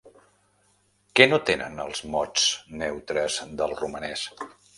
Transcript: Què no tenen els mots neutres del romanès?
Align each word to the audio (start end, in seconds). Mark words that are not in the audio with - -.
Què 1.19 1.27
no 1.33 1.39
tenen 1.49 1.77
els 1.83 2.01
mots 2.15 2.47
neutres 2.81 3.37
del 3.61 3.79
romanès? 3.85 4.27